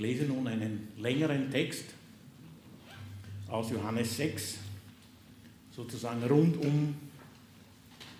[0.00, 1.84] lese nun einen längeren Text
[3.48, 4.58] aus Johannes 6,
[5.74, 6.94] sozusagen rund um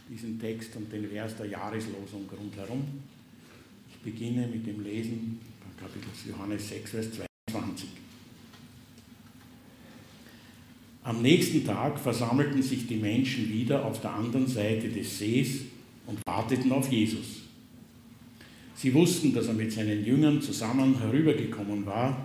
[0.09, 2.85] diesen Text und den Vers der Jahreslosung rundherum.
[3.89, 5.41] Ich beginne mit dem Lesen
[5.81, 7.07] Kapitel Johannes 6, Vers
[7.51, 7.89] 22.
[11.03, 15.63] Am nächsten Tag versammelten sich die Menschen wieder auf der anderen Seite des Sees
[16.07, 17.40] und warteten auf Jesus.
[18.81, 22.17] Sie wussten, dass er mit seinen Jüngern zusammen herübergekommen war,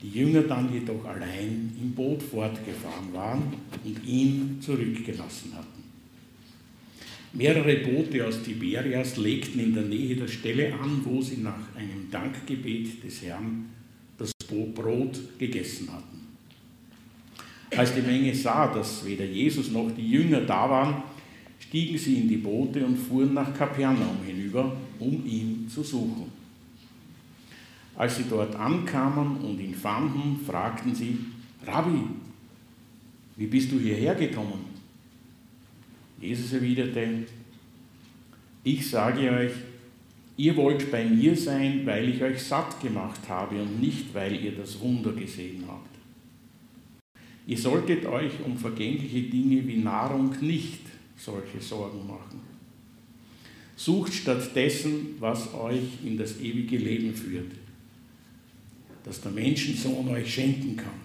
[0.00, 3.42] die Jünger dann jedoch allein im Boot fortgefahren waren
[3.84, 5.82] und ihn zurückgelassen hatten.
[7.34, 12.10] Mehrere Boote aus Tiberias legten in der Nähe der Stelle an, wo sie nach einem
[12.10, 13.66] Dankgebet des Herrn
[14.16, 16.20] das Brot gegessen hatten.
[17.76, 21.02] Als die Menge sah, dass weder Jesus noch die Jünger da waren,
[21.58, 26.32] stiegen sie in die Boote und fuhren nach Kapernaum hinüber, um ihn zu suchen.
[27.96, 31.18] Als sie dort ankamen und ihn fanden, fragten sie,
[31.64, 32.00] Rabbi,
[33.36, 34.64] wie bist du hierher gekommen?
[36.20, 37.26] Jesus erwiderte,
[38.62, 39.52] ich sage euch,
[40.36, 44.52] ihr wollt bei mir sein, weil ich euch satt gemacht habe und nicht, weil ihr
[44.52, 45.94] das Wunder gesehen habt.
[47.46, 50.80] Ihr solltet euch um vergängliche Dinge wie Nahrung nicht
[51.16, 52.53] solche Sorgen machen.
[53.76, 57.52] Sucht stattdessen, was euch in das ewige Leben führt,
[59.04, 61.04] das der Menschensohn euch schenken kann.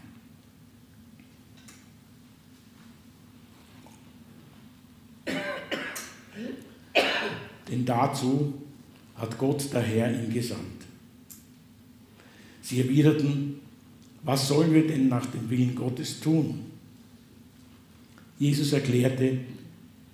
[7.70, 8.54] Denn dazu
[9.16, 10.64] hat Gott der Herr ihn gesandt.
[12.62, 13.60] Sie erwiderten,
[14.24, 16.60] was sollen wir denn nach dem Willen Gottes tun?
[18.38, 19.40] Jesus erklärte,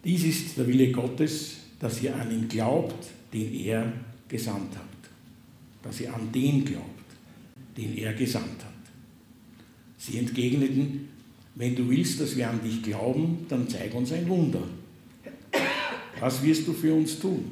[0.03, 3.93] dies ist der Wille Gottes, dass ihr an ihn glaubt, den er
[4.27, 5.11] gesandt hat.
[5.83, 7.05] Dass ihr an den glaubt,
[7.77, 8.73] den er gesandt hat.
[9.95, 11.09] Sie entgegneten,
[11.53, 14.63] wenn du willst, dass wir an dich glauben, dann zeig uns ein Wunder.
[16.19, 17.51] Was wirst du für uns tun?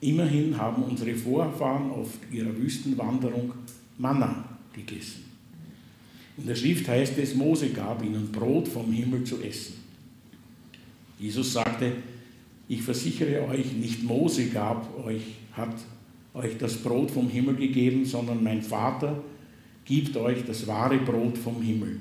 [0.00, 3.52] Immerhin haben unsere Vorfahren auf ihrer Wüstenwanderung
[3.96, 5.22] Manna gegessen.
[6.36, 9.74] In der Schrift heißt es, Mose gab ihnen Brot vom Himmel zu essen.
[11.20, 11.92] Jesus sagte,
[12.68, 15.74] ich versichere euch, nicht Mose gab euch, hat
[16.32, 19.22] euch das Brot vom Himmel gegeben, sondern mein Vater
[19.84, 22.00] gibt euch das wahre Brot vom Himmel.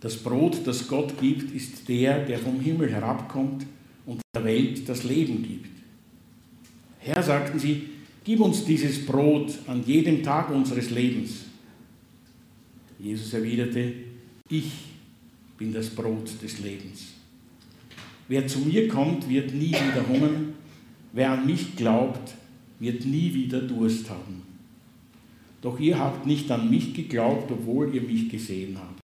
[0.00, 3.66] Das Brot, das Gott gibt, ist der, der vom Himmel herabkommt
[4.04, 5.70] und der Welt das Leben gibt.
[6.98, 7.82] Herr, sagten sie,
[8.24, 11.44] gib uns dieses Brot an jedem Tag unseres Lebens.
[12.98, 13.92] Jesus erwiderte,
[14.48, 14.72] ich
[15.56, 17.11] bin das Brot des Lebens.
[18.32, 20.54] Wer zu mir kommt, wird nie wieder hungern.
[21.12, 22.32] Wer an mich glaubt,
[22.78, 24.40] wird nie wieder Durst haben.
[25.60, 29.02] Doch ihr habt nicht an mich geglaubt, obwohl ihr mich gesehen habt.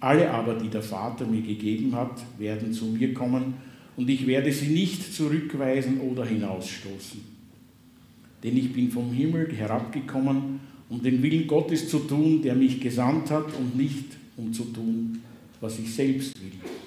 [0.00, 3.54] Alle aber, die der Vater mir gegeben hat, werden zu mir kommen,
[3.96, 7.20] und ich werde sie nicht zurückweisen oder hinausstoßen.
[8.44, 10.60] Denn ich bin vom Himmel herabgekommen,
[10.90, 14.04] um den Willen Gottes zu tun, der mich gesandt hat und nicht
[14.36, 15.22] um zu tun,
[15.62, 16.77] was ich selbst will.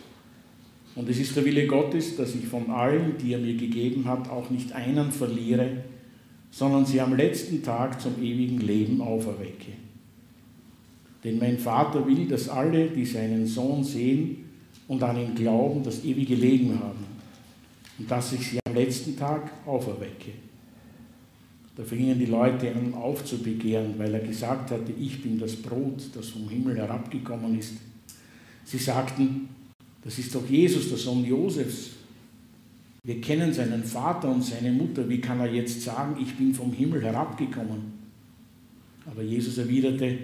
[0.95, 4.29] Und es ist der Wille Gottes, dass ich von allen, die er mir gegeben hat,
[4.29, 5.83] auch nicht einen verliere,
[6.51, 9.71] sondern sie am letzten Tag zum ewigen Leben auferwecke.
[11.23, 14.45] Denn mein Vater will, dass alle, die seinen Sohn sehen
[14.87, 17.11] und an ihn glauben, das ewige Leben haben
[18.01, 20.31] und dass ich sie am letzten Tag auferwecke.
[21.75, 26.29] Da fingen die Leute an aufzubegehren, weil er gesagt hatte, ich bin das Brot, das
[26.29, 27.75] vom Himmel herabgekommen ist.
[28.65, 29.49] Sie sagten,
[30.03, 31.91] das ist doch Jesus, der Sohn Josefs.
[33.03, 35.07] Wir kennen seinen Vater und seine Mutter.
[35.09, 37.99] Wie kann er jetzt sagen, ich bin vom Himmel herabgekommen?
[39.05, 40.17] Aber Jesus erwiderte,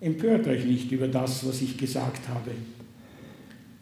[0.00, 2.50] empört euch nicht über das, was ich gesagt habe.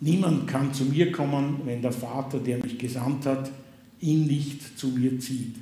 [0.00, 3.50] Niemand kann zu mir kommen, wenn der Vater, der mich gesandt hat,
[4.00, 5.56] ihn nicht zu mir zieht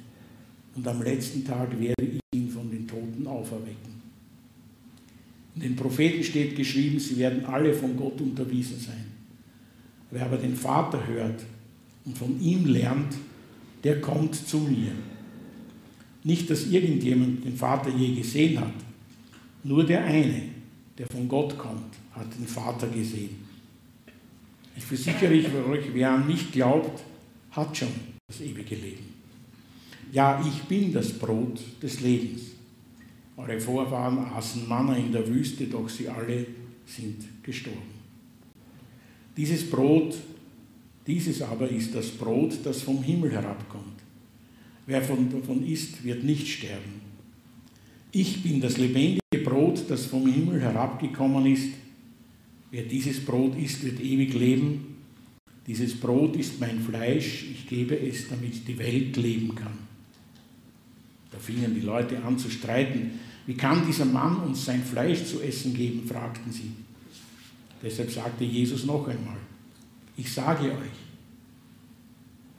[0.74, 3.92] und am letzten Tag werde ich ihn von den Toten auferwecken.
[5.54, 9.11] In den Propheten steht geschrieben, sie werden alle von Gott unterwiesen sein.
[10.12, 11.42] Wer aber den Vater hört
[12.04, 13.14] und von ihm lernt,
[13.82, 14.92] der kommt zu mir.
[16.22, 18.74] Nicht, dass irgendjemand den Vater je gesehen hat,
[19.64, 20.42] nur der eine,
[20.98, 23.36] der von Gott kommt, hat den Vater gesehen.
[24.76, 27.02] Ich versichere euch, wer an mich glaubt,
[27.50, 27.88] hat schon
[28.28, 29.14] das ewige Leben.
[30.12, 32.42] Ja, ich bin das Brot des Lebens.
[33.38, 36.46] Eure Vorfahren aßen Manna in der Wüste, doch sie alle
[36.84, 38.01] sind gestorben.
[39.36, 40.16] Dieses Brot,
[41.06, 44.00] dieses aber ist das Brot, das vom Himmel herabkommt.
[44.86, 47.00] Wer von, davon isst, wird nicht sterben.
[48.10, 51.70] Ich bin das lebendige Brot, das vom Himmel herabgekommen ist.
[52.70, 54.96] Wer dieses Brot isst, wird ewig leben.
[55.66, 59.78] Dieses Brot ist mein Fleisch, ich gebe es, damit die Welt leben kann.
[61.30, 63.12] Da fingen die Leute an zu streiten.
[63.46, 66.06] Wie kann dieser Mann uns sein Fleisch zu essen geben?
[66.06, 66.70] fragten sie.
[67.82, 69.36] Deshalb sagte Jesus noch einmal,
[70.16, 71.02] ich sage euch,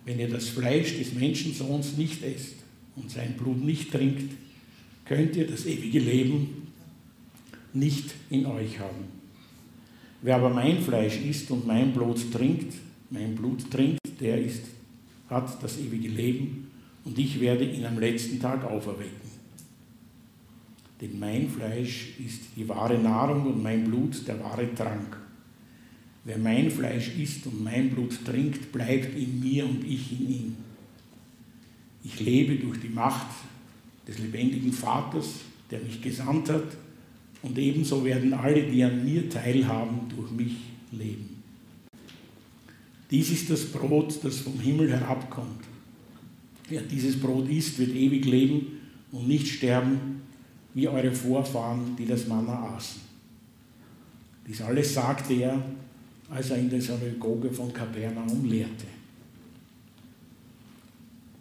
[0.06, 2.56] wenn ihr das Fleisch des Menschensohns nicht esst
[2.96, 4.34] und sein Blut nicht trinkt,
[5.06, 6.68] könnt ihr das ewige Leben
[7.74, 9.06] nicht in euch haben.
[10.22, 12.74] Wer aber mein Fleisch isst und mein Blut trinkt,
[13.10, 14.64] mein Blut trinkt, der ist,
[15.30, 16.72] hat das ewige Leben
[17.06, 19.23] und ich werde ihn am letzten Tag auferwecken.
[21.04, 25.18] Denn mein Fleisch ist die wahre Nahrung und mein Blut der wahre Trank.
[26.24, 30.56] Wer mein Fleisch isst und mein Blut trinkt, bleibt in mir und ich in ihm.
[32.06, 33.28] Ich lebe durch die Macht
[34.08, 36.78] des lebendigen Vaters, der mich gesandt hat,
[37.42, 40.56] und ebenso werden alle, die an mir teilhaben, durch mich
[40.94, 41.44] leben.
[43.12, 45.66] Dies ist das Brot, das vom Himmel herabkommt.
[46.70, 48.80] Wer dieses Brot isst, wird ewig leben
[49.12, 50.23] und nicht sterben,
[50.74, 53.02] wie eure Vorfahren, die das Manna aßen.
[54.48, 55.62] Dies alles sagte er,
[56.30, 58.88] als er in der Synagoge von Kapernaum lehrte.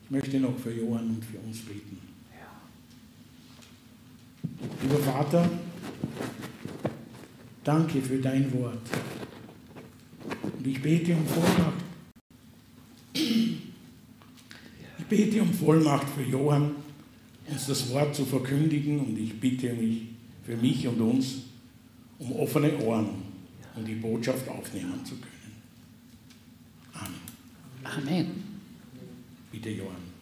[0.05, 1.99] Ich möchte noch für Johann und für uns beten.
[4.83, 5.49] Lieber Vater,
[7.65, 8.79] danke für dein Wort.
[10.43, 11.83] Und ich bete um Vollmacht.
[13.15, 16.73] Ich bete um Vollmacht für Johann,
[17.53, 20.03] uns das Wort zu verkündigen und ich bitte mich
[20.45, 21.43] für mich und uns
[22.19, 23.11] um offene Ohren,
[23.77, 25.63] um die Botschaft aufnehmen zu können.
[27.85, 28.09] Amen.
[28.09, 28.45] Amen.
[29.51, 30.13] Bitte Johann.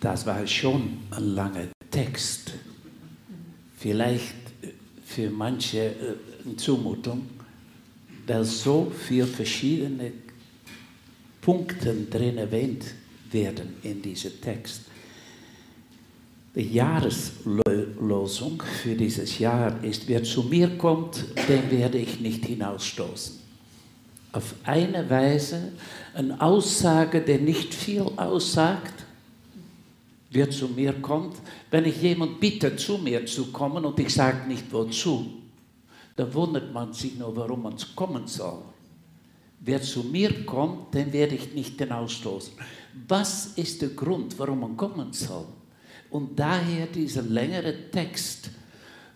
[0.00, 2.52] Das war schon ein langer Text.
[3.78, 4.43] Vielleicht
[5.14, 5.92] für manche äh,
[6.44, 7.22] eine Zumutung,
[8.26, 10.12] da so viele verschiedene
[11.40, 12.84] Punkte drin erwähnt
[13.30, 14.82] werden in diesem Text.
[16.54, 23.40] Die Jahreslosung für dieses Jahr ist, wer zu mir kommt, den werde ich nicht hinausstoßen.
[24.32, 25.72] Auf eine Weise
[26.14, 29.03] eine Aussage, die nicht viel aussagt,
[30.34, 31.36] wer zu mir kommt.
[31.70, 35.26] Wenn ich jemand bitte, zu mir zu kommen und ich sage nicht wozu,
[36.16, 38.62] dann wundert man sich nur, warum man kommen soll.
[39.60, 42.52] Wer zu mir kommt, den werde ich nicht hinausstoßen.
[43.08, 45.46] Was ist der Grund, warum man kommen soll?
[46.10, 48.50] Und daher dieser längere Text,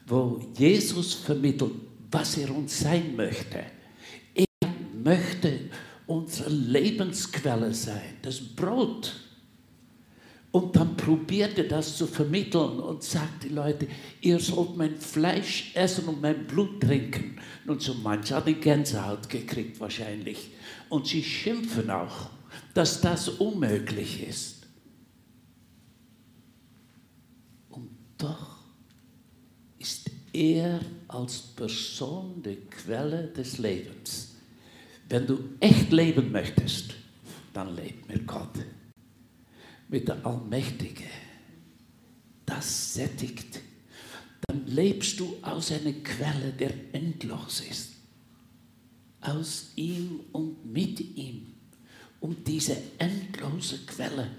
[0.07, 1.73] wo Jesus vermittelt,
[2.11, 3.59] was er uns sein möchte.
[4.35, 4.47] Er
[4.95, 5.69] möchte
[6.07, 9.28] unsere Lebensquelle sein, das Brot
[10.51, 13.87] und dann probiert er das zu vermitteln und sagt die Leute,
[14.23, 17.39] ihr sollt mein Fleisch essen und mein Blut trinken.
[17.67, 20.51] Und so manche hat die Gänsehaut gekriegt wahrscheinlich.
[20.89, 22.31] Und sie schimpfen auch,
[22.73, 24.67] dass das unmöglich ist.
[27.69, 28.57] Und doch
[29.79, 34.37] ist er als Person die Quelle des Lebens.
[35.11, 36.95] Wenn du echt leben möchtest,
[37.53, 38.53] dann leb mit Gott
[39.89, 41.05] mit der Allmächtige.
[42.47, 43.61] Das sättigt.
[44.47, 47.93] Dann lebst du aus einer Quelle, der endlos ist.
[49.21, 51.55] Aus ihm und mit ihm.
[52.21, 54.31] Und diese endlose Quelle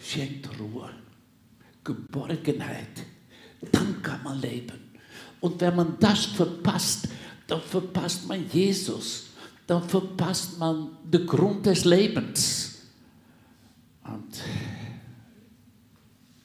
[0.00, 0.90] schenkt Ruhe,
[1.84, 3.04] Geborgenheit.
[3.72, 4.90] Dann kann man leben.
[5.40, 7.08] Und wenn man das verpasst,
[7.46, 9.26] dann verpasst man Jesus.
[9.66, 12.78] Dann verpasst man den Grund des Lebens.
[14.04, 14.40] Und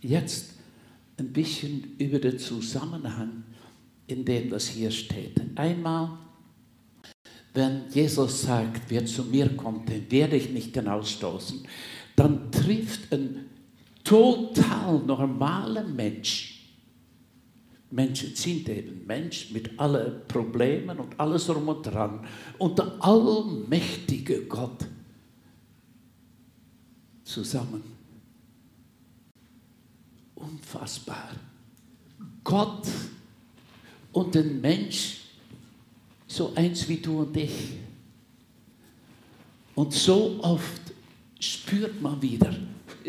[0.08, 0.54] jetzt
[1.18, 3.44] ein bisschen über den Zusammenhang,
[4.08, 5.42] in dem das hier steht.
[5.56, 6.18] Einmal,
[7.54, 11.66] wenn Jesus sagt, wer zu mir kommt, den werde ich nicht hinausstoßen,
[12.16, 13.46] dann trifft ein
[14.04, 16.52] total normaler Mensch,
[17.92, 22.26] Menschen sind eben Mensch mit allen Problemen und alles drum und dran,
[22.58, 24.86] und der allmächtige Gott
[27.24, 27.95] zusammen
[30.36, 31.32] unfassbar.
[32.44, 32.88] Gott
[34.12, 35.22] und ein Mensch,
[36.28, 37.74] so eins wie du und ich.
[39.74, 40.82] Und so oft
[41.40, 42.56] spürt man wieder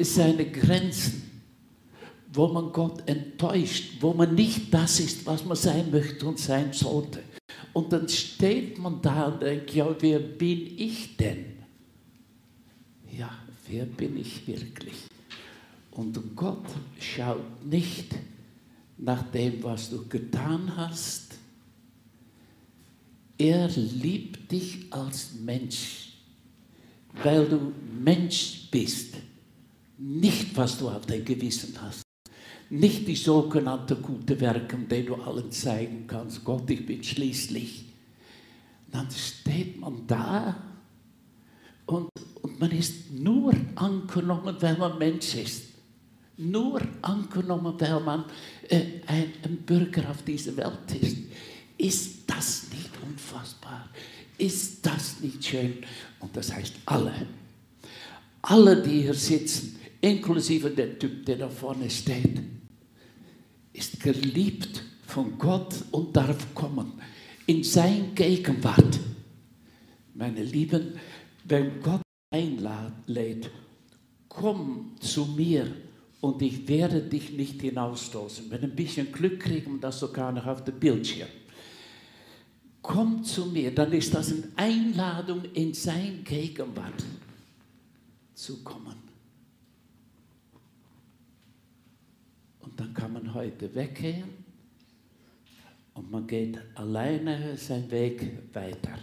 [0.00, 1.30] seine Grenzen,
[2.32, 6.72] wo man Gott enttäuscht, wo man nicht das ist, was man sein möchte und sein
[6.72, 7.22] sollte.
[7.72, 11.56] Und dann steht man da und denkt, ja, wer bin ich denn?
[13.16, 13.30] Ja,
[13.68, 14.96] wer bin ich wirklich?
[15.96, 16.66] Und Gott
[17.00, 18.14] schaut nicht
[18.98, 21.38] nach dem, was du getan hast.
[23.38, 26.18] Er liebt dich als Mensch,
[27.22, 29.14] weil du Mensch bist.
[29.96, 32.02] Nicht, was du auf dein Gewissen hast.
[32.68, 36.44] Nicht die sogenannte gute Werke, die du allen zeigen kannst.
[36.44, 37.86] Gott, ich bin schließlich.
[38.92, 40.56] Dann steht man da
[41.86, 42.10] und,
[42.42, 45.75] und man ist nur angenommen, weil man Mensch ist.
[46.38, 48.24] Nur angenommen, weil man
[48.68, 51.16] äh, ein, ein Bürger auf dieser Welt ist.
[51.78, 53.88] Ist das nicht unfassbar?
[54.36, 55.78] Ist das nicht schön?
[56.20, 57.26] Und das heißt alle.
[58.42, 62.40] Alle, die hier sitzen, inklusive der Typ, der da vorne steht,
[63.72, 66.92] ist geliebt von Gott und darf kommen
[67.46, 68.98] in sein Gegenwart.
[70.14, 70.98] Meine Lieben,
[71.44, 73.50] wenn Gott einlädt,
[74.28, 75.66] komm zu mir
[76.26, 78.50] und ich werde dich nicht hinausstoßen.
[78.50, 81.28] Wenn ein bisschen Glück kriegen wir das sogar noch auf dem Bildschirm.
[82.82, 87.04] Komm zu mir, dann ist das eine Einladung in sein Gegenwart
[88.34, 88.96] zu kommen.
[92.58, 94.28] Und dann kann man heute weggehen
[95.94, 98.98] und man geht alleine seinen Weg weiter.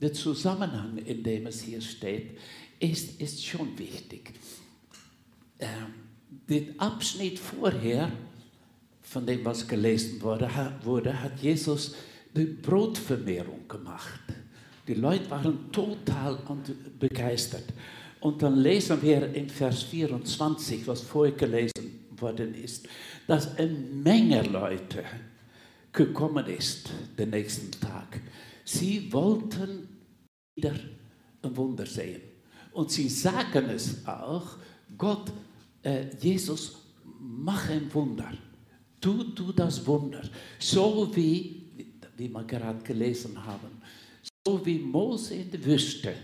[0.00, 2.36] Der Zusammenhang, in dem es hier steht,
[2.80, 4.32] ist, ist schon wichtig.
[5.60, 6.09] Ähm,
[6.48, 8.10] den Abschnitt vorher,
[9.02, 10.48] von dem was gelesen wurde,
[10.82, 11.94] wurde, hat Jesus
[12.34, 14.20] die Brotvermehrung gemacht.
[14.86, 16.38] Die Leute waren total
[16.98, 17.64] begeistert.
[18.20, 22.86] Und dann lesen wir in Vers 24, was vorher gelesen worden ist,
[23.26, 25.04] dass eine Menge Leute
[25.92, 28.20] gekommen ist den nächsten Tag.
[28.64, 29.88] Sie wollten
[30.54, 30.74] wieder
[31.42, 32.20] ein Wunder sehen.
[32.72, 34.56] Und sie sagen es auch,
[34.96, 35.32] Gott,
[35.82, 36.76] äh, Jesus,
[37.18, 38.32] mach ein Wunder.
[39.00, 40.22] Tu, tu das Wunder.
[40.58, 41.66] So wie,
[42.16, 43.80] wie wir gerade gelesen haben,
[44.46, 46.14] so wie Mose in der Wüste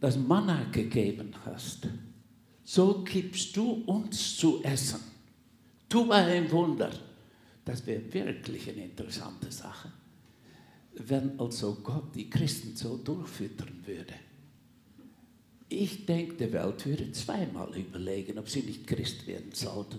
[0.00, 1.88] das Manna gegeben hast,
[2.62, 5.00] so gibst du uns zu essen.
[5.88, 6.90] Tu mal ein Wunder.
[7.64, 9.90] Das wäre wirklich eine interessante Sache,
[10.94, 14.14] wenn also Gott die Christen so durchfüttern würde.
[15.68, 19.98] Ich denke, die Welt würde zweimal überlegen, ob sie nicht Christ werden sollten.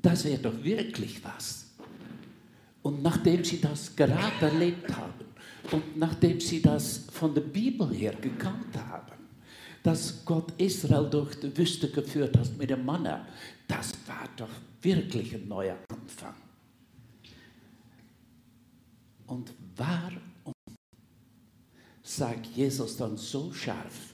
[0.00, 1.66] Das wäre doch wirklich was.
[2.82, 5.24] Und nachdem sie das gerade erlebt haben
[5.72, 9.18] und nachdem sie das von der Bibel her gekannt haben,
[9.82, 13.26] dass Gott Israel durch die Wüste geführt hat mit dem Manna,
[13.66, 14.48] das war doch
[14.80, 16.34] wirklich ein neuer Anfang.
[19.26, 20.54] Und warum
[22.02, 24.07] sagt Jesus dann so scharf,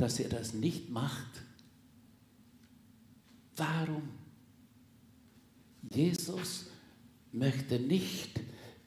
[0.00, 1.42] dass er das nicht macht?
[3.56, 4.08] Warum?
[5.90, 6.66] Jesus
[7.32, 8.40] möchte nicht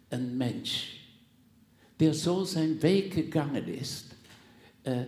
[0.09, 0.99] ein Mensch,
[1.99, 4.15] der so seinen Weg gegangen ist,
[4.83, 5.05] äh,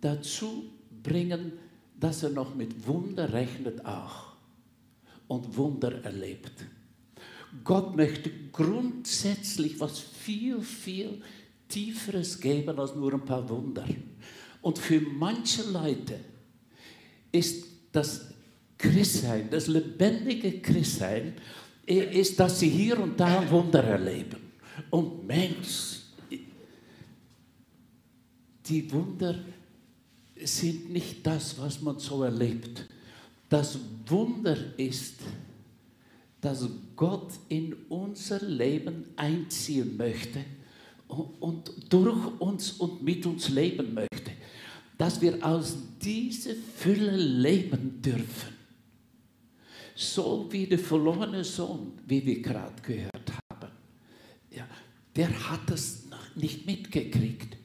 [0.00, 0.64] dazu
[1.02, 1.52] bringen,
[2.00, 4.32] dass er noch mit Wunder rechnet auch
[5.28, 6.52] und Wunder erlebt.
[7.62, 11.22] Gott möchte grundsätzlich was viel, viel
[11.68, 13.86] Tieferes geben als nur ein paar Wunder.
[14.62, 16.18] Und für manche Leute
[17.30, 18.28] ist das
[18.78, 21.34] Christsein, das lebendige Christsein,
[21.84, 24.38] ist, dass sie hier und da ein Wunder erleben.
[24.90, 26.00] Und Mensch,
[28.66, 29.38] die Wunder
[30.36, 32.86] sind nicht das, was man so erlebt.
[33.48, 35.16] Das Wunder ist,
[36.40, 40.44] dass Gott in unser Leben einziehen möchte
[41.08, 44.11] und durch uns und mit uns leben möchte.
[45.02, 48.54] Dass wir aus dieser Fülle leben dürfen.
[49.96, 53.72] So wie der verlorene Sohn, wie wir gerade gehört haben.
[54.52, 54.64] Ja,
[55.16, 57.56] der hat es noch nicht mitgekriegt.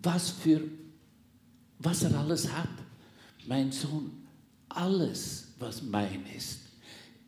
[0.00, 0.60] Was für
[1.80, 2.68] was er alles hat.
[3.48, 4.12] Mein Sohn,
[4.68, 6.60] alles, was mein ist,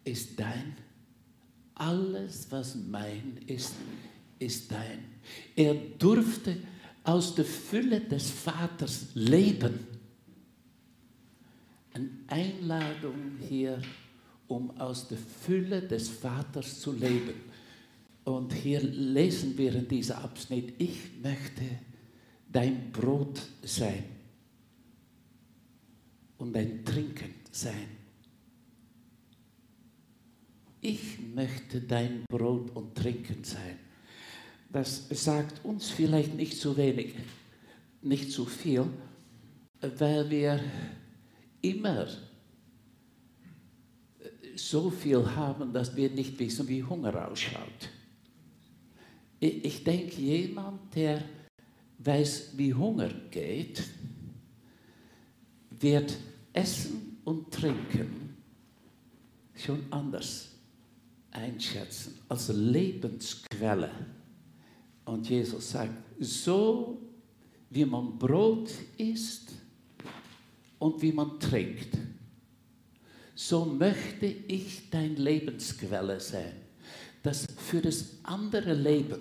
[0.05, 0.77] ist dein.
[1.75, 3.73] Alles, was mein ist,
[4.39, 5.05] ist dein.
[5.57, 6.59] Er durfte
[7.05, 9.87] aus der Fülle des Vaters leben.
[11.93, 13.81] Eine Einladung hier,
[14.49, 17.35] um aus der Fülle des Vaters zu leben.
[18.25, 21.65] Und hier lesen wir in diesem Abschnitt, ich möchte
[22.53, 24.05] dein Brot sein
[26.39, 28.01] und ein Trinken sein.
[30.81, 33.79] ich möchte dein Brot und Trinken sein.
[34.73, 37.15] Das sagt uns vielleicht nicht so wenig,
[38.03, 38.87] nicht so viel,
[39.81, 40.61] weil wir
[41.61, 42.07] immer
[44.55, 47.91] so viel haben, dass wir nicht wissen, wie Hunger ausschaut.
[49.41, 51.23] Ich denke, jemand, der
[51.99, 53.83] weiß, wie Hunger geht,
[55.71, 56.17] wird
[56.53, 58.37] Essen und Trinken
[59.55, 60.51] schon anders
[61.31, 63.91] einschätzen als Lebensquelle.
[65.05, 66.99] Und Jesus sagt, so
[67.71, 69.53] wie man Brot isst
[70.79, 71.97] und wie man trinkt,
[73.35, 76.53] so möchte ich dein Lebensquelle sein.
[77.23, 79.21] Das für das andere Leben,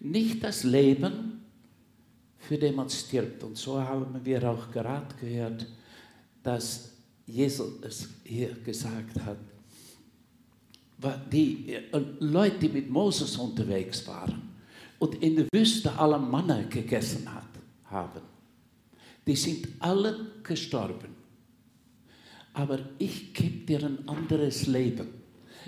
[0.00, 1.42] nicht das Leben,
[2.38, 3.42] für den man stirbt.
[3.42, 5.66] Und so haben wir auch gerade gehört,
[6.42, 6.92] dass
[7.26, 9.38] Jesus es hier gesagt hat.
[11.30, 11.82] Die äh,
[12.20, 14.53] Leute, die mit Moses unterwegs waren
[14.98, 17.44] und in der Wüste alle Manna gegessen hat,
[17.84, 18.22] haben,
[19.26, 21.14] die sind alle gestorben.
[22.52, 25.08] Aber ich gebe dir ein anderes Leben,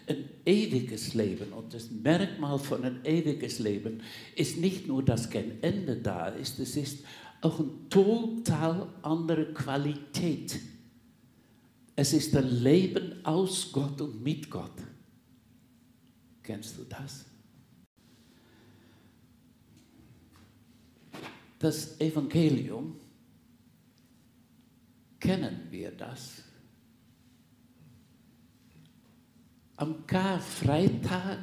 [0.06, 1.52] ein ewiges Leben.
[1.52, 4.02] Und das Merkmal von ein ewiges Leben
[4.36, 6.98] ist nicht nur, dass kein Ende da ist, es ist
[7.40, 10.58] auch eine total andere Qualität.
[11.96, 14.72] Es ist ein Leben aus Gott und mit Gott.
[16.42, 17.24] Kennst du das?
[21.58, 22.96] Das Evangelium,
[25.18, 26.42] kennen wir das?
[29.76, 31.38] Am Karfreitag,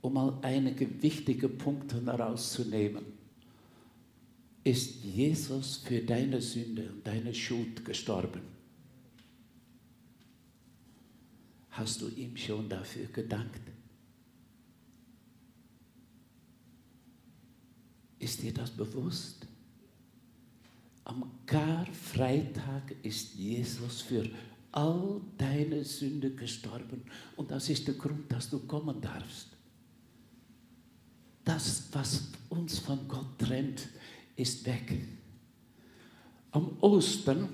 [0.00, 3.04] um mal einige wichtige Punkte herauszunehmen,
[4.64, 8.40] ist Jesus für deine Sünde und deine Schuld gestorben.
[11.70, 13.65] Hast du ihm schon dafür gedankt?
[18.26, 19.46] Ist dir das bewusst?
[21.04, 24.28] Am Karfreitag ist Jesus für
[24.72, 27.04] all deine Sünde gestorben.
[27.36, 29.50] Und das ist der Grund, dass du kommen darfst.
[31.44, 33.86] Das, was uns von Gott trennt,
[34.34, 35.06] ist weg.
[36.50, 37.48] Am Ostern,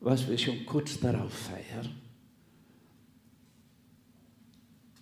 [0.00, 1.94] was wir schon kurz darauf feiern,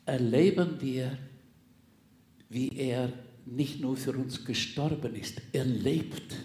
[0.05, 1.17] erleben wir,
[2.49, 6.37] wie er nicht nur für uns gestorben ist, er lebt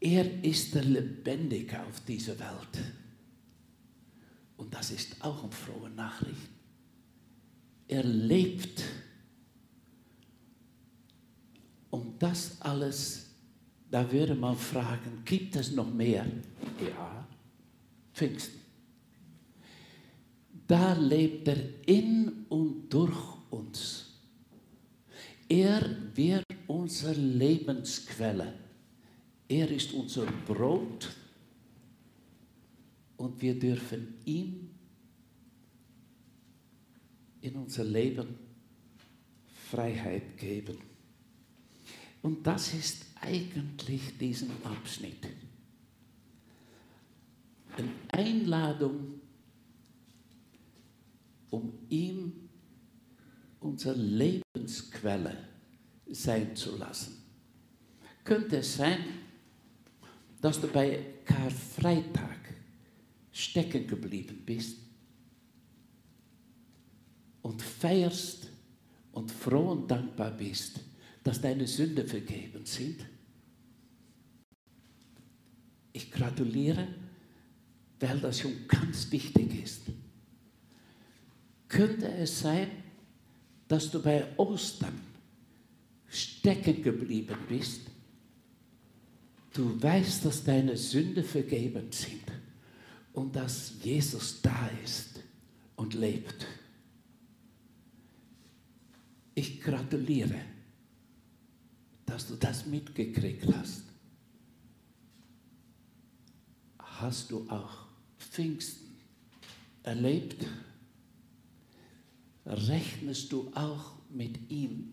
[0.00, 2.84] er ist der Lebendige auf dieser Welt.
[4.56, 6.48] Und das ist auch eine frohe Nachricht.
[7.88, 8.82] Er lebt.
[11.90, 13.26] Und das alles,
[13.90, 16.26] da würde man fragen, gibt es noch mehr?
[16.80, 17.26] Ja,
[18.12, 18.60] Pfingsten.
[20.66, 23.18] Da lebt er in und durch
[23.50, 24.05] uns.
[25.48, 28.54] Er wird unsere Lebensquelle.
[29.48, 31.14] Er ist unser Brot
[33.16, 34.70] und wir dürfen ihm
[37.40, 38.26] in unser Leben
[39.70, 40.78] Freiheit geben.
[42.22, 45.28] Und das ist eigentlich diesen Abschnitt.
[47.76, 49.20] Eine Einladung,
[51.50, 52.45] um ihm
[53.66, 55.36] unsere Lebensquelle
[56.06, 57.16] sein zu lassen.
[58.24, 58.98] Könnte es sein,
[60.40, 62.54] dass du bei Karfreitag
[63.32, 64.78] stecken geblieben bist
[67.42, 68.48] und feierst
[69.12, 70.80] und froh und dankbar bist,
[71.24, 73.04] dass deine Sünde vergeben sind.
[75.92, 76.86] Ich gratuliere,
[77.98, 79.82] weil das schon ganz wichtig ist.
[81.68, 82.68] Könnte es sein,
[83.68, 85.00] dass du bei Ostern
[86.08, 87.80] stecken geblieben bist
[89.56, 92.30] Du weißt, dass deine Sünde vergeben sind
[93.14, 95.22] und dass Jesus da ist
[95.76, 96.46] und lebt.
[99.34, 100.42] Ich gratuliere,
[102.04, 103.84] dass du das mitgekriegt hast.
[106.78, 107.86] Hast du auch
[108.18, 108.94] Pfingsten
[109.84, 110.46] erlebt?
[112.46, 114.92] Rechnest du auch mit ihm,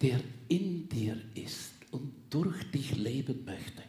[0.00, 1.72] der in dir ist?
[1.92, 3.82] und durch dich leben möchte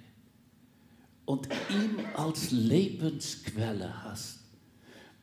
[1.26, 4.40] und ihn als Lebensquelle hast.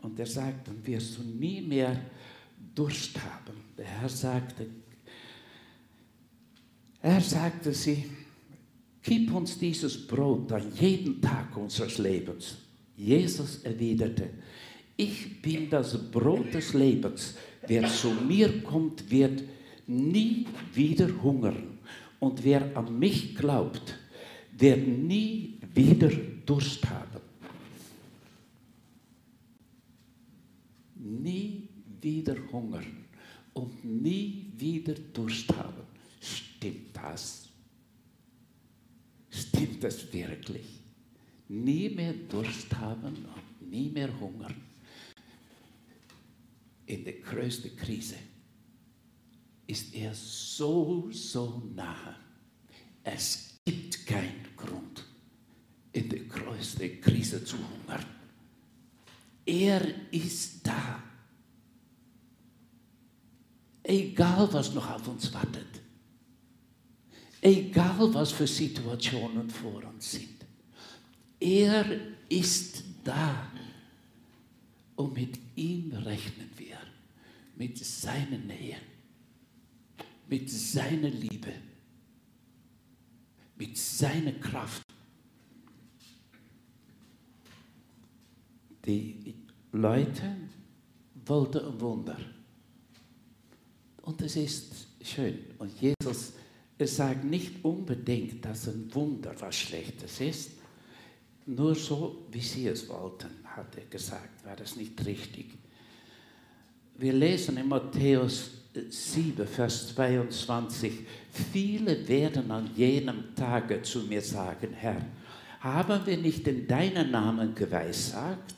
[0.01, 2.01] Und er sagt, dann wirst du nie mehr
[2.75, 3.55] Durst haben.
[3.77, 4.67] Der Herr sagte,
[7.03, 8.07] er sagte sie,
[9.03, 12.57] gib uns dieses Brot an jeden Tag unseres Lebens.
[12.97, 14.31] Jesus erwiderte,
[14.97, 17.35] ich bin das Brot des Lebens.
[17.71, 19.45] Wer zu mir kommt, wird
[19.87, 21.79] nie wieder hungern.
[22.19, 23.97] Und wer an mich glaubt,
[24.59, 26.11] wird nie wieder
[26.45, 27.21] Durst haben.
[30.97, 31.69] Nie
[32.01, 33.05] wieder hungern
[33.53, 35.85] und nie wieder Durst haben.
[36.21, 37.51] Stimmt das?
[39.31, 40.67] Stimmt das wirklich?
[41.47, 44.70] Nie mehr Durst haben und nie mehr hungern.
[46.91, 48.17] In der größten Krise
[49.65, 52.17] ist er so, so nahe.
[53.05, 55.05] Es gibt keinen Grund,
[55.93, 58.05] in der größten Krise zu hungern.
[59.47, 61.01] Er ist da.
[63.85, 65.81] Egal, was noch auf uns wartet.
[67.41, 70.45] Egal, was für Situationen vor uns sind.
[71.39, 71.87] Er
[72.29, 73.49] ist da.
[75.01, 76.77] Und mit ihm rechnen wir.
[77.57, 78.77] Mit seiner Nähe.
[80.29, 81.55] Mit seiner Liebe.
[83.57, 84.85] Mit seiner Kraft.
[88.85, 89.37] Die
[89.73, 90.37] Leute
[91.25, 92.19] wollten ein Wunder.
[94.03, 95.39] Und es ist schön.
[95.57, 96.35] Und Jesus
[96.79, 100.51] sagt nicht unbedingt, dass ein Wunder was Schlechtes ist.
[101.47, 105.59] Nur so, wie sie es wollten, hat er gesagt, war das nicht richtig.
[106.97, 110.93] Wir lesen in Matthäus 7, Vers 22,
[111.53, 115.05] viele werden an jenem Tage zu mir sagen, Herr,
[115.61, 118.55] haben wir nicht in deinen Namen geweissagt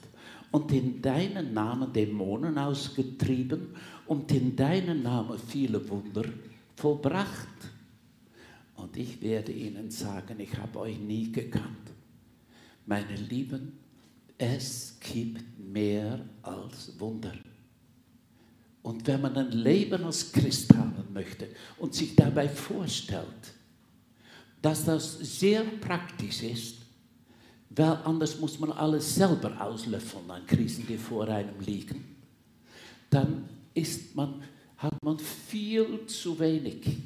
[0.51, 3.75] und in deinen Namen Dämonen ausgetrieben
[4.07, 6.25] und in deinen Namen viele Wunder
[6.77, 7.49] vollbracht?
[8.77, 11.91] Und ich werde ihnen sagen, ich habe euch nie gekannt.
[12.87, 13.82] Meine Lieben,
[14.43, 17.33] es gibt mehr als Wunder.
[18.83, 21.47] Und wenn man ein Leben als Christ haben möchte
[21.79, 23.55] und sich dabei vorstellt,
[24.61, 26.79] dass das sehr praktisch ist,
[27.71, 32.05] weil anders muss man alles selber auslöffeln an Krisen, die vor einem liegen,
[33.11, 34.43] dann ist man,
[34.77, 36.99] hat man viel zu wenig.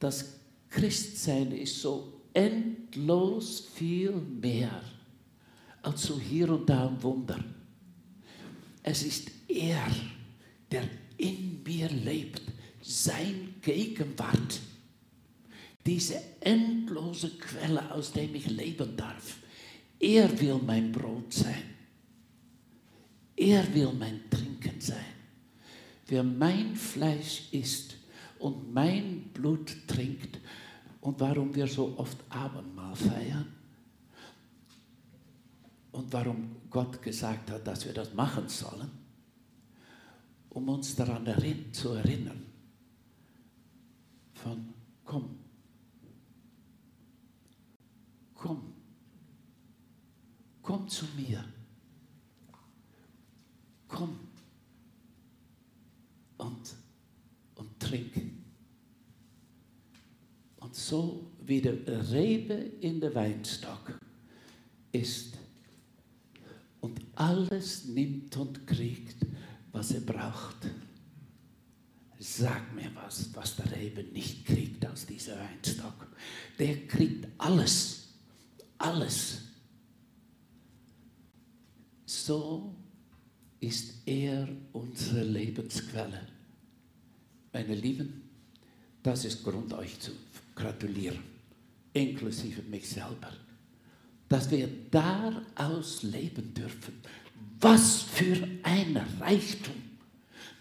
[0.00, 4.82] Das Christsein ist so endlos viel mehr
[5.82, 7.42] als so hier und da ein Wunder.
[8.82, 9.86] Es ist er,
[10.70, 10.84] der
[11.18, 12.42] in mir lebt,
[12.80, 14.60] sein Gegenwart,
[15.84, 19.38] diese endlose Quelle, aus dem ich leben darf.
[19.98, 21.62] Er will mein Brot sein.
[23.36, 25.04] Er will mein Trinken sein.
[26.06, 27.96] Wer mein Fleisch isst
[28.38, 30.38] und mein Blut trinkt,
[31.02, 33.61] und warum wir so oft Abendmahl feiern
[35.92, 38.90] und warum Gott gesagt hat, dass wir das machen sollen,
[40.48, 41.26] um uns daran
[41.72, 42.46] zu erinnern,
[44.34, 44.74] von
[45.04, 45.38] komm,
[48.34, 48.72] komm,
[50.62, 51.44] komm zu mir,
[53.86, 54.18] komm.
[56.38, 56.74] Und,
[57.54, 58.12] und trink.
[60.56, 63.96] Und so wie der Rebe in der Weinstock
[64.90, 65.41] ist
[67.14, 69.26] alles nimmt und kriegt,
[69.72, 70.56] was er braucht.
[72.18, 76.06] Sag mir was, was der Rebe nicht kriegt aus dieser Weinstock.
[76.58, 78.08] Der kriegt alles,
[78.78, 79.42] alles.
[82.06, 82.74] So
[83.58, 86.28] ist er unsere Lebensquelle.
[87.52, 88.22] Meine Lieben,
[89.02, 90.12] das ist Grund, euch zu
[90.54, 91.18] gratulieren,
[91.92, 93.32] inklusive mich selber,
[94.32, 96.94] dass wir daraus leben dürfen.
[97.60, 99.74] Was für ein Reichtum,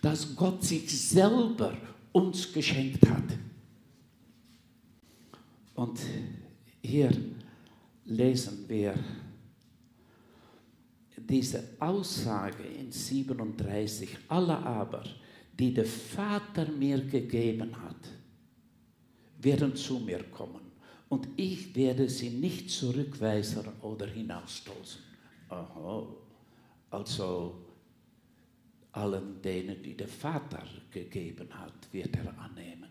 [0.01, 1.77] dass Gott sich selber
[2.11, 3.23] uns geschenkt hat.
[5.73, 6.01] Und
[6.83, 7.11] hier
[8.03, 8.93] lesen wir
[11.15, 15.05] diese Aussage in 37, alle aber,
[15.57, 18.09] die der Vater mir gegeben hat,
[19.39, 20.70] werden zu mir kommen
[21.11, 25.01] und ich werde sie nicht zurückweisen oder hinausstoßen.
[25.49, 26.07] Aha.
[26.89, 27.65] Also
[28.93, 32.89] allen denen, die der Vater gegeben hat, wird er annehmen.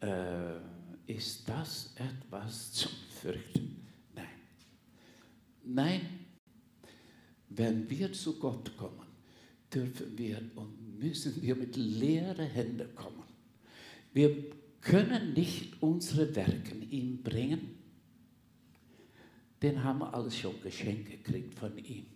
[0.00, 3.86] Äh, ist das etwas zum Fürchten?
[4.14, 4.26] Nein.
[5.64, 6.00] Nein,
[7.50, 9.06] wenn wir zu Gott kommen,
[9.70, 13.24] dürfen wir und müssen wir mit leeren Händen kommen.
[14.14, 14.34] Wir
[14.82, 17.78] können nicht unsere Werke ihm bringen,
[19.62, 22.06] den haben wir alles schon geschenkt gekriegt von ihm.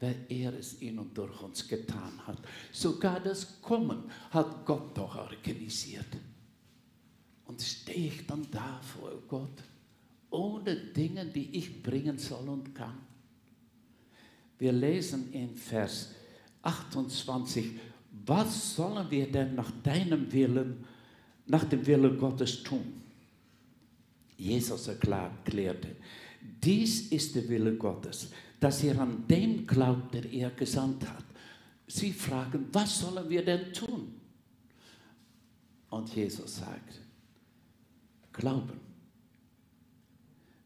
[0.00, 2.38] weil er es in und durch uns getan hat.
[2.70, 6.06] Sogar das Kommen hat Gott doch organisiert.
[7.46, 9.62] Und stehe ich dann da vor Gott,
[10.30, 12.98] ohne Dinge, die ich bringen soll und kann.
[14.58, 16.12] Wir lesen in Vers
[16.62, 17.78] 28,
[18.26, 20.84] was sollen wir denn nach deinem Willen,
[21.46, 23.02] nach dem Willen Gottes tun?
[24.36, 25.96] Jesus erklärte,
[26.62, 28.30] dies ist der Wille Gottes,
[28.60, 31.24] dass ihr an dem glaubt, der er gesandt hat.
[31.86, 34.14] Sie fragen, was sollen wir denn tun?
[35.90, 37.00] Und Jesus sagt,
[38.32, 38.80] glauben.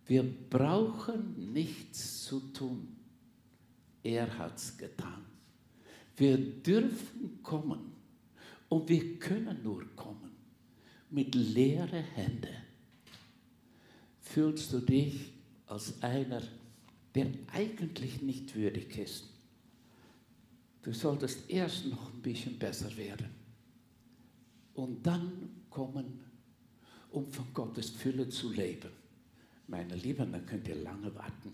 [0.07, 2.97] Wir brauchen nichts zu tun.
[4.03, 5.25] Er hat es getan.
[6.17, 7.93] Wir dürfen kommen
[8.69, 10.30] und wir können nur kommen
[11.11, 12.57] mit leeren Händen.
[14.21, 15.33] Fühlst du dich
[15.67, 16.43] als einer,
[17.15, 19.25] der eigentlich nicht würdig ist?
[20.83, 23.29] Du solltest erst noch ein bisschen besser werden
[24.75, 26.21] und dann kommen,
[27.11, 28.91] um von Gottes Fülle zu leben.
[29.67, 31.53] Meine Lieben, dann könnt ihr lange warten.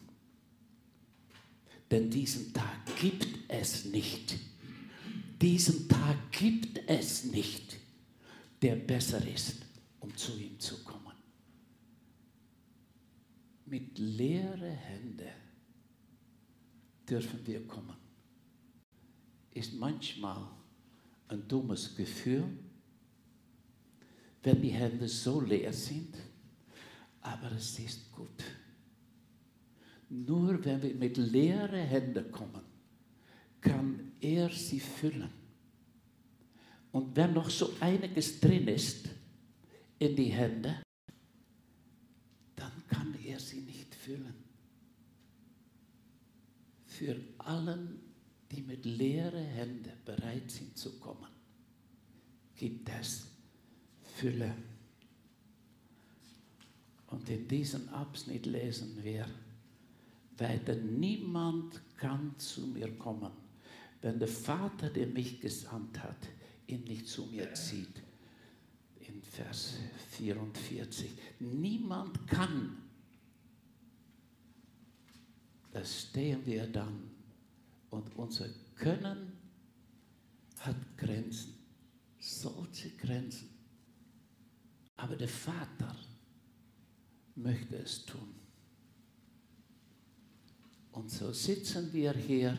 [1.90, 4.36] Denn diesen Tag gibt es nicht
[5.40, 7.76] diesen Tag gibt es nicht,
[8.66, 9.64] der besser ist,
[10.00, 11.14] um zu ihm zu kommen.
[13.66, 15.36] Mit leeren Händen
[17.08, 17.96] dürfen wir kommen.
[19.54, 20.48] Ist manchmal
[21.28, 22.58] ein dummes Gefühl,
[24.42, 26.16] wenn die Hände so leer sind,
[27.20, 28.42] aber es ist gut.
[30.08, 32.64] Nur wenn wir mit leeren Händen kommen,
[33.60, 35.45] kann er sie füllen.
[36.96, 39.10] Und wenn noch so einiges drin ist
[39.98, 40.80] in die Hände,
[42.54, 44.32] dann kann er sie nicht füllen.
[46.86, 48.00] Für allen,
[48.50, 51.28] die mit leeren Händen bereit sind zu kommen,
[52.54, 53.26] gibt es
[54.14, 54.54] Fülle.
[57.08, 59.26] Und in diesem Abschnitt lesen wir,
[60.38, 63.32] weiter niemand kann zu mir kommen,
[64.00, 66.16] wenn der Vater, der mich gesandt hat,
[66.66, 68.02] ihn nicht zu mir zieht.
[69.00, 69.74] In Vers
[70.10, 71.10] 44.
[71.40, 72.78] Niemand kann.
[75.72, 77.10] Da stehen wir dann
[77.90, 79.32] und unser Können
[80.60, 81.54] hat Grenzen,
[82.18, 83.48] solche Grenzen.
[84.96, 85.94] Aber der Vater
[87.34, 88.34] möchte es tun.
[90.92, 92.58] Und so sitzen wir hier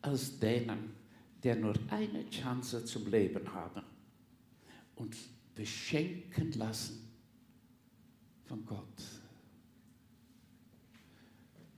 [0.00, 0.94] als denen,
[1.44, 3.82] die nur eine Chance zum Leben haben
[4.96, 5.14] und
[5.54, 7.06] beschenken lassen
[8.46, 9.02] von Gott,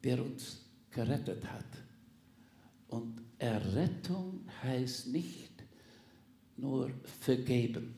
[0.04, 1.66] der uns gerettet hat.
[2.88, 5.52] Und Errettung heißt nicht
[6.56, 7.96] nur vergeben.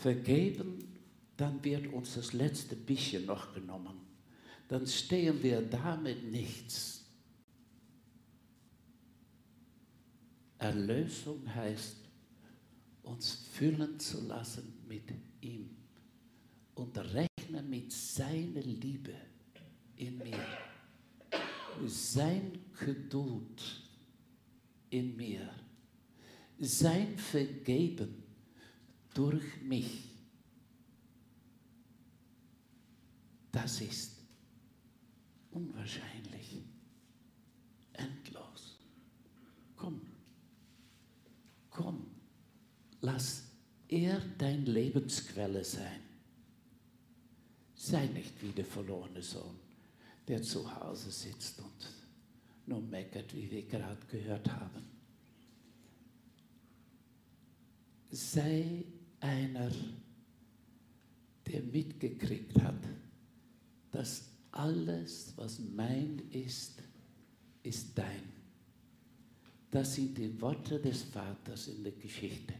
[0.00, 0.78] Vergeben,
[1.36, 4.00] dann wird uns das letzte bisschen noch genommen.
[4.66, 6.97] Dann stehen wir damit nichts.
[10.58, 11.96] Erlösung heißt,
[13.02, 15.04] uns füllen zu lassen mit
[15.40, 15.70] ihm
[16.74, 19.14] und rechnen mit seiner Liebe
[19.96, 20.46] in mir,
[21.86, 23.82] sein Geduld
[24.90, 25.48] in mir,
[26.58, 28.24] sein Vergeben
[29.14, 30.10] durch mich.
[33.52, 34.18] Das ist
[35.50, 36.62] unwahrscheinlich,
[37.92, 38.76] endlos.
[39.76, 40.00] Komm.
[41.78, 42.06] Komm,
[43.00, 43.44] lass
[43.88, 46.00] er dein Lebensquelle sein.
[47.74, 49.58] Sei nicht wie der verlorene Sohn,
[50.26, 51.92] der zu Hause sitzt und
[52.66, 54.84] nur meckert, wie wir gerade gehört haben.
[58.10, 58.84] Sei
[59.20, 59.70] einer,
[61.46, 62.82] der mitgekriegt hat,
[63.90, 66.82] dass alles, was mein ist,
[67.62, 68.32] ist dein.
[69.70, 72.54] Das sind die Worte des Vaters in der Geschichte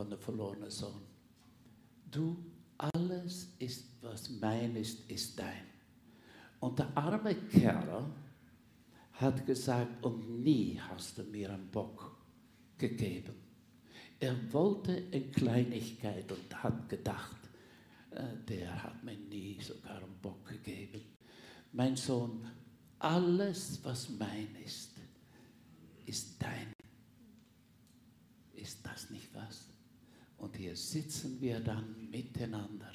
[0.00, 1.02] von der verlorenen Sohn.
[2.10, 2.38] Du,
[2.78, 5.66] alles ist, was mein ist, ist dein.
[6.58, 8.06] Und der arme Kerl
[9.12, 12.16] hat gesagt, und nie hast du mir einen Bock
[12.78, 13.34] gegeben.
[14.18, 17.36] Er wollte eine Kleinigkeit und hat gedacht,
[18.12, 21.02] äh, der hat mir nie sogar einen Bock gegeben.
[21.72, 22.48] Mein Sohn,
[22.98, 24.92] alles, was mein ist,
[26.06, 26.72] ist dein.
[28.54, 29.69] Ist das nicht was?
[30.40, 32.90] Und hier sitzen wir dann miteinander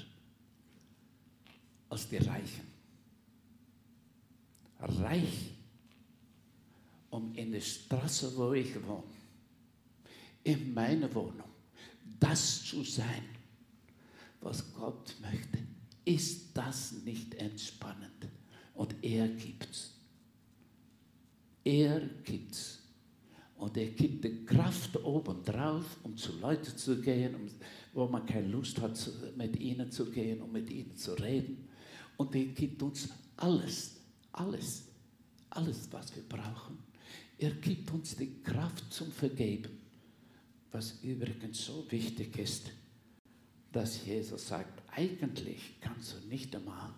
[1.89, 2.75] als die Reichen.
[4.79, 5.51] Reich
[7.11, 9.03] um in der Straße, wo ich wohne,
[10.43, 11.49] in meiner Wohnung,
[12.19, 13.23] das zu sein,
[14.41, 15.59] was Gott möchte.
[16.03, 18.27] Ist das nicht entspannend?
[18.73, 19.93] Und er gibt's.
[21.63, 22.79] Er gibt's.
[23.55, 24.14] Und er gibt
[25.15, 27.47] obendrauf, um zu Leuten zu gehen, um,
[27.93, 28.99] wo man keine Lust hat,
[29.37, 31.69] mit ihnen zu gehen, um mit ihnen zu reden.
[32.17, 33.95] Und er gibt uns alles,
[34.33, 34.83] alles,
[35.49, 36.77] alles, was wir brauchen.
[37.37, 39.71] Er gibt uns die Kraft zum Vergeben,
[40.71, 42.71] was übrigens so wichtig ist,
[43.71, 46.93] dass Jesus sagt, eigentlich kannst du nicht einmal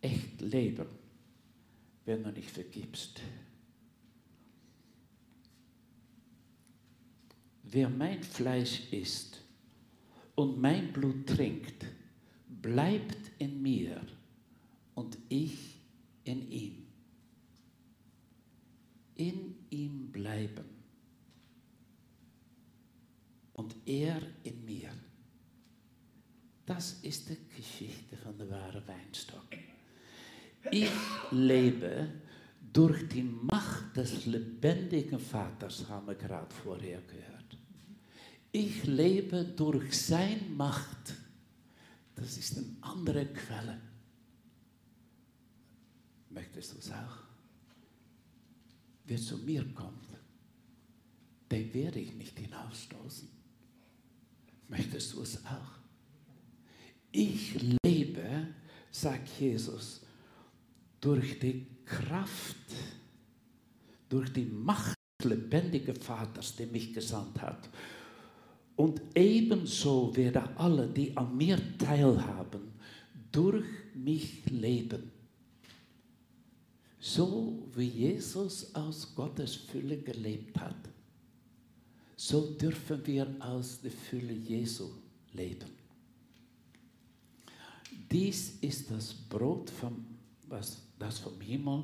[0.00, 0.86] echt leben,
[2.04, 3.20] wenn du nicht vergibst.
[7.70, 9.42] Wer mein Fleisch isst
[10.34, 11.84] und mein Blut trinkt,
[12.48, 14.00] bleibt in mir
[14.94, 15.80] und ich
[16.24, 16.86] in ihm.
[19.16, 20.64] In ihm bleiben
[23.52, 24.90] und er in mir.
[26.64, 29.48] Das ist die Geschichte von der wahren Weinstock.
[30.70, 30.90] Ich
[31.32, 32.08] lebe
[32.72, 37.57] durch die Macht des lebendigen Vaters, haben wir gerade vorher gehört.
[38.52, 41.14] Ich lebe durch seine Macht.
[42.14, 43.80] Das ist eine andere Quelle.
[46.30, 47.18] Möchtest du es auch?
[49.04, 50.08] Wer zu mir kommt,
[51.50, 53.28] den werde ich nicht hinausstoßen.
[54.68, 55.78] Möchtest du es auch?
[57.10, 58.48] Ich lebe,
[58.90, 60.02] sagt Jesus,
[61.00, 62.56] durch die Kraft,
[64.08, 67.68] durch die Macht des lebendigen Vaters, der mich gesandt hat.
[68.78, 72.60] Und ebenso werden alle, die an mir teilhaben,
[73.32, 75.10] durch mich leben.
[77.00, 80.76] So wie Jesus aus Gottes Fülle gelebt hat,
[82.14, 84.90] so dürfen wir aus der Fülle Jesu
[85.32, 85.70] leben.
[88.08, 90.06] Dies ist das Brot, vom,
[90.48, 91.82] was, das vom Himmel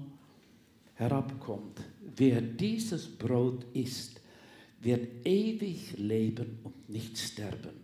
[0.94, 1.80] herabkommt.
[2.14, 4.20] Wer dieses Brot isst,
[4.84, 7.74] wird ewig leben und nicht sterben,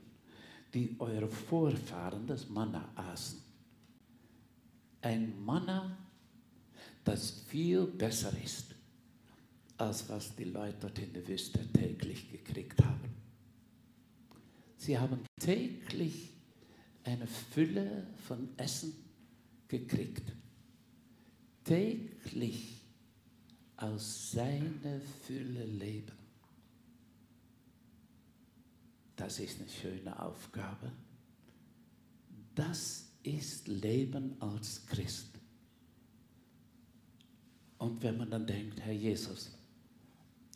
[0.73, 3.41] wie eure Vorfahren das Manna aßen.
[5.01, 5.97] Ein Manna,
[7.03, 8.75] das viel besser ist,
[9.79, 13.09] als was die Leute dort in der Wüste täglich gekriegt haben.
[14.77, 16.31] Sie haben täglich
[17.05, 18.93] eine Fülle von Essen
[19.69, 20.33] gekriegt.
[21.65, 22.83] Täglich
[23.77, 26.20] aus seiner Fülle leben.
[29.21, 30.91] Das ist eine schöne Aufgabe.
[32.55, 35.29] Das ist Leben als Christ.
[37.77, 39.51] Und wenn man dann denkt, Herr Jesus,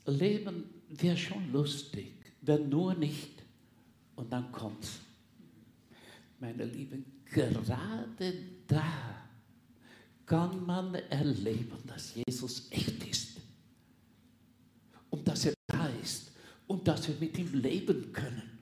[0.06, 3.42] Leben wäre schon lustig, wenn nur nicht.
[4.16, 4.98] Und dann kommt's.
[6.40, 8.32] Meine Lieben, gerade
[8.66, 9.26] da
[10.24, 13.40] kann man erleben, dass Jesus echt ist.
[15.10, 16.32] Und dass er da ist.
[16.66, 18.53] Und dass wir mit ihm leben können.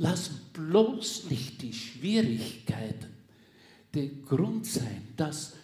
[0.00, 3.08] Lass bloß nicht die Schwierigkeiten
[3.92, 5.56] der Grund sein, dass,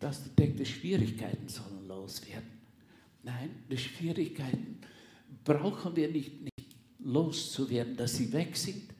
[0.00, 2.50] dass du denkst, die Schwierigkeiten sollen loswerden.
[3.22, 4.78] Nein, die Schwierigkeiten
[5.44, 8.92] brauchen wir nicht, nicht loszuwerden, dass sie weg sind.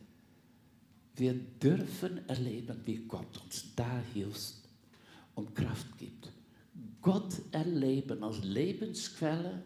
[1.16, 4.68] Wir dürfen erleben, wie Gott uns da hilft
[5.34, 6.30] und Kraft gibt.
[7.00, 9.64] Gott erleben als Lebensquelle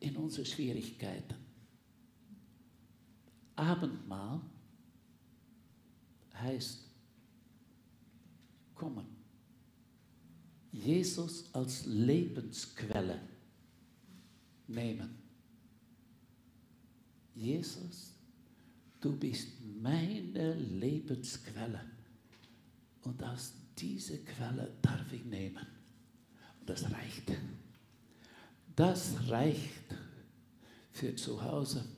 [0.00, 1.45] in unseren Schwierigkeiten.
[3.56, 4.40] Abendmahl
[6.34, 6.86] heißt
[8.74, 9.06] kommen.
[10.70, 13.18] Jesus als Lebensquelle
[14.68, 15.16] nehmen.
[17.34, 18.12] Jesus,
[19.00, 19.48] du bist
[19.80, 21.80] meine Lebensquelle.
[23.02, 25.66] Und aus dieser Quelle darf ich nehmen.
[26.60, 27.32] Und das reicht.
[28.74, 29.94] Das reicht
[30.92, 31.95] für zu Hause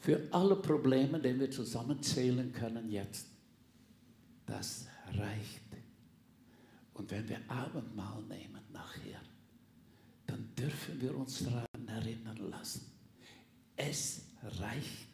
[0.00, 3.26] für alle Probleme, die wir zusammenzählen können jetzt.
[4.46, 5.60] Das reicht.
[6.94, 9.20] Und wenn wir Abendmahl nehmen nachher,
[10.26, 12.90] dann dürfen wir uns daran erinnern lassen.
[13.76, 14.22] Es
[14.60, 15.08] reicht.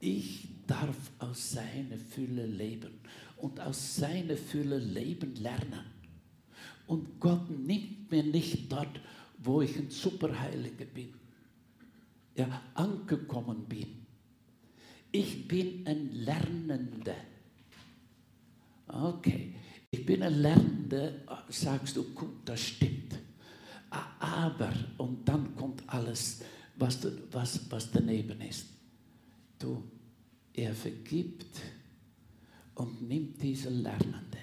[0.00, 3.00] Ich darf aus seiner Fülle leben
[3.36, 5.84] und aus seiner Fülle leben lernen.
[6.86, 9.00] Und Gott nimmt mir nicht dort,
[9.38, 11.14] wo ich ein Superheiliger bin
[12.36, 14.06] ja, angekommen bin.
[15.10, 17.16] Ich bin ein Lernender.
[18.88, 19.54] Okay,
[19.90, 21.12] ich bin ein Lernender,
[21.48, 23.18] sagst du, gut, das stimmt.
[23.90, 26.42] aber, und dann kommt alles,
[26.76, 28.66] was, was, was daneben ist.
[29.58, 29.82] Du,
[30.54, 31.60] er vergibt
[32.74, 34.38] und nimmt diese Lernende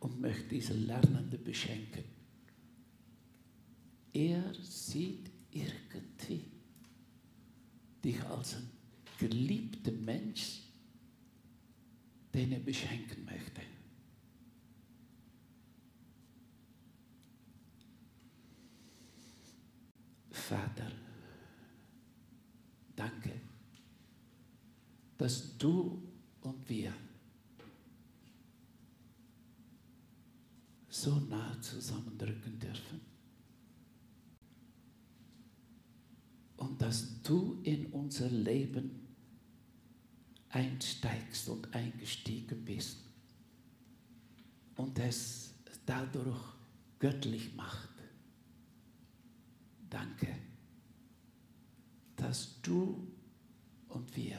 [0.00, 2.04] und möchte diese Lernende beschenken.
[4.12, 6.44] Er sieht irgendwie
[8.04, 8.70] dich als ein
[9.18, 10.62] geliebter Mensch,
[12.32, 13.62] den er beschenken möchte.
[20.30, 20.90] Vater,
[22.96, 23.32] danke,
[25.18, 26.02] dass du
[26.40, 26.94] und wir
[30.88, 33.07] so nah zusammendrücken dürfen.
[36.58, 39.08] Und dass du in unser Leben
[40.50, 42.98] einsteigst und eingestiegen bist
[44.76, 45.54] und es
[45.86, 46.40] dadurch
[46.98, 47.88] göttlich macht.
[49.88, 50.34] Danke,
[52.16, 53.06] dass du
[53.88, 54.38] und wir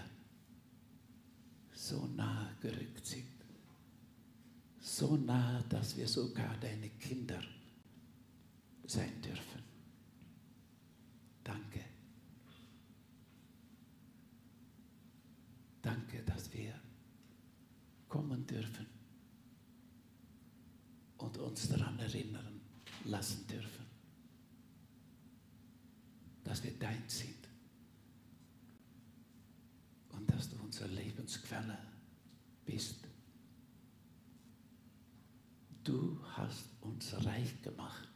[1.73, 3.23] so nah gerückt sind.
[4.79, 7.41] So nah, dass wir sogar deine Kinder
[8.85, 9.63] sein dürfen.
[11.43, 11.88] Danke.
[15.89, 16.71] Danke, dass wir
[18.07, 18.85] kommen dürfen
[21.17, 22.61] und uns daran erinnern
[23.05, 23.85] lassen dürfen,
[26.43, 27.47] dass wir dein sind
[30.09, 31.79] und dass du unsere Lebensquelle
[32.67, 32.99] bist.
[35.83, 38.09] Du hast uns reich gemacht,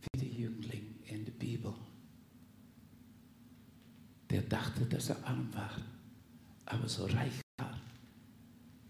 [0.00, 1.74] wie der Jüngling in der Bibel,
[4.30, 5.93] der dachte, dass er arm war,
[6.66, 7.80] aber so reich war.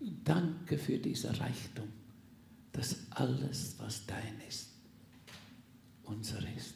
[0.00, 1.88] Danke für diese Reichtum,
[2.72, 4.70] dass alles, was dein ist,
[6.04, 6.74] unser ist.